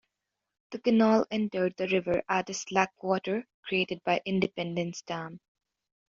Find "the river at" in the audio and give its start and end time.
1.77-2.49